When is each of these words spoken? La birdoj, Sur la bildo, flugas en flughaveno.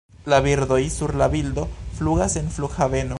La 0.25 0.39
birdoj, 0.41 0.89
Sur 0.89 1.13
la 1.13 1.27
bildo, 1.27 1.67
flugas 1.99 2.35
en 2.43 2.49
flughaveno. 2.57 3.09